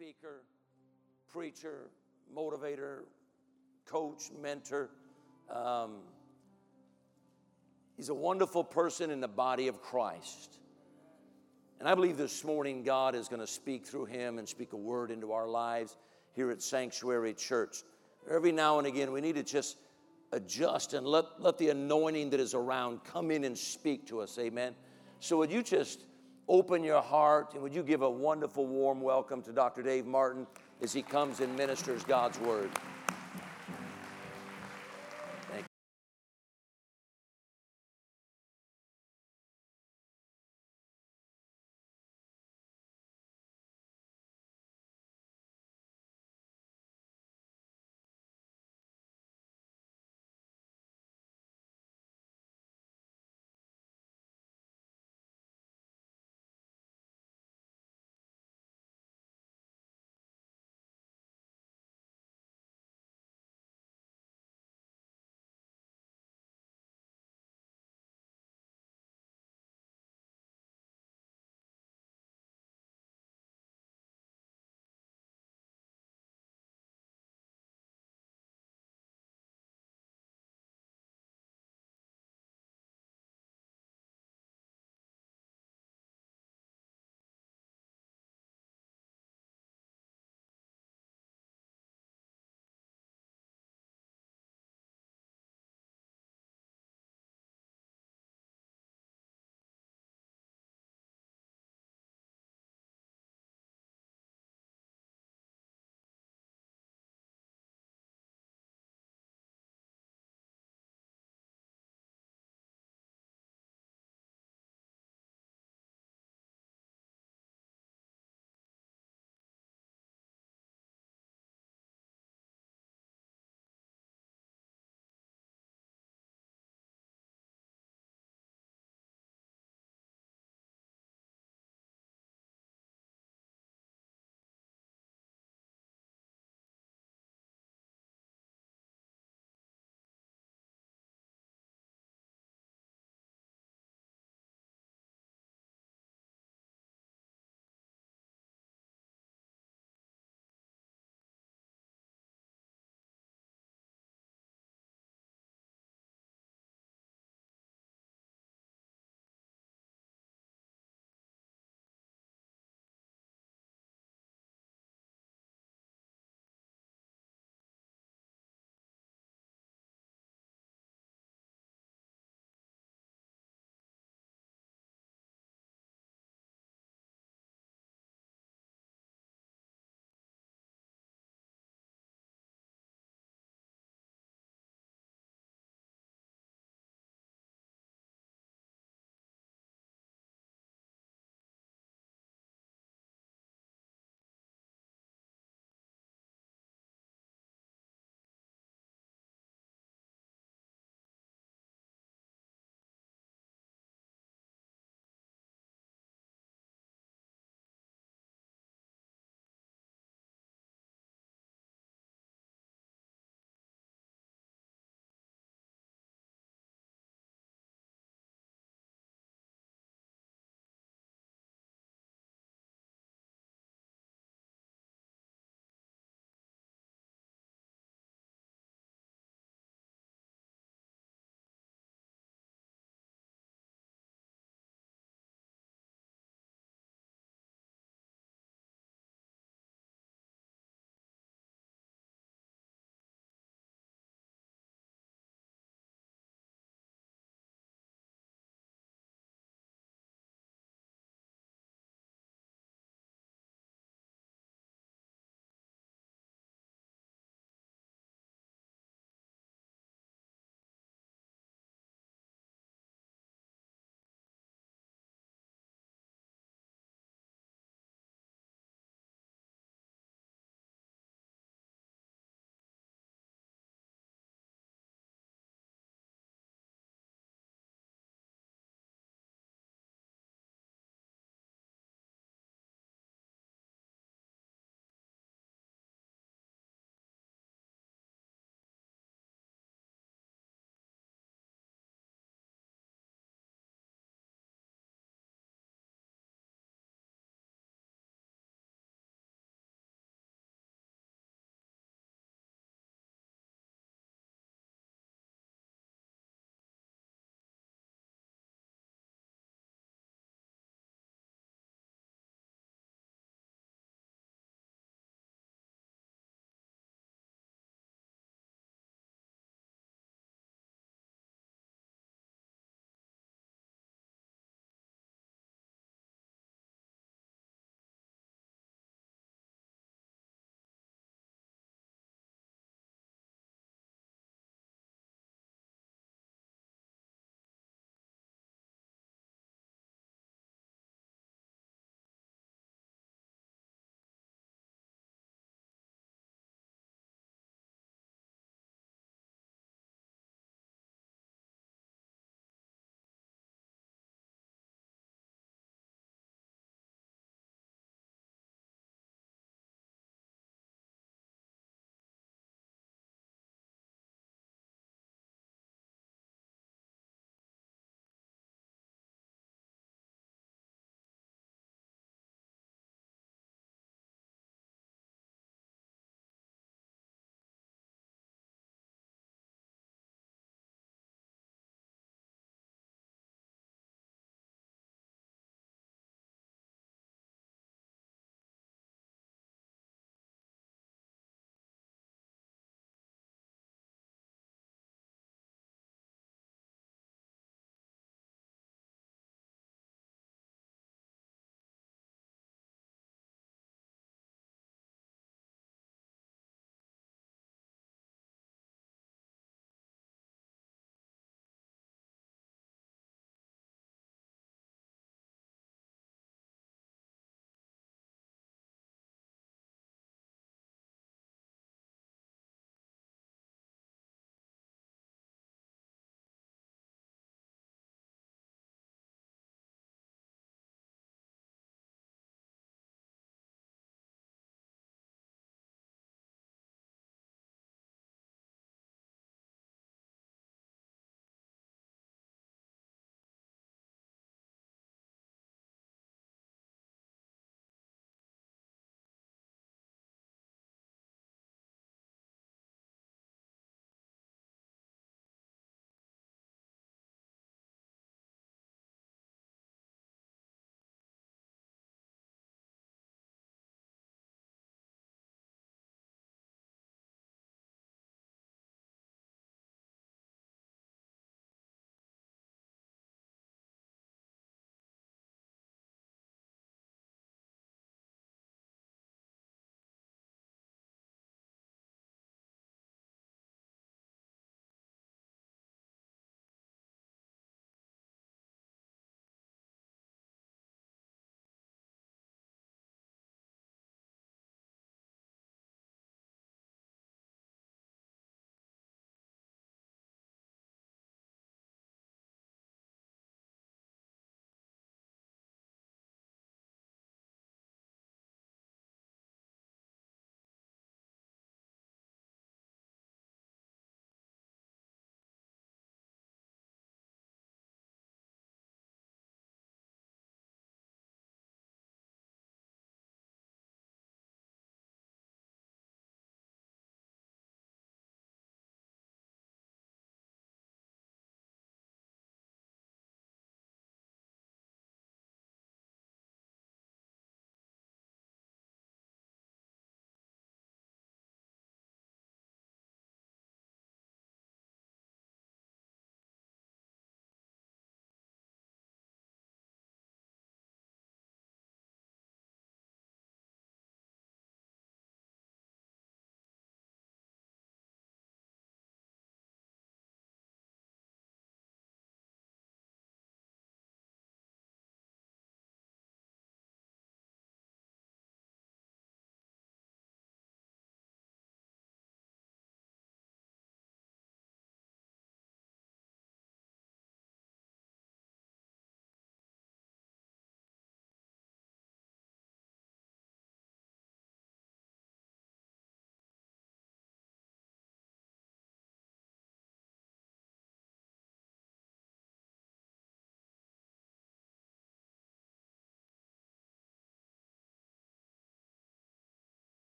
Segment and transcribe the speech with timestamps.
[0.00, 0.40] speaker,
[1.30, 1.90] preacher,
[2.34, 3.00] motivator,
[3.84, 4.88] coach, mentor.
[5.54, 5.96] Um,
[7.98, 10.58] he's a wonderful person in the body of Christ.
[11.80, 14.76] And I believe this morning God is going to speak through him and speak a
[14.78, 15.98] word into our lives
[16.32, 17.82] here at Sanctuary Church.
[18.30, 19.76] Every now and again, we need to just
[20.32, 24.38] adjust and let, let the anointing that is around come in and speak to us.
[24.38, 24.74] Amen.
[25.18, 26.06] So, would you just
[26.50, 29.82] open your heart and would you give a wonderful, warm welcome to Dr.
[29.82, 30.48] Dave Martin
[30.82, 32.68] as he comes and ministers God's word?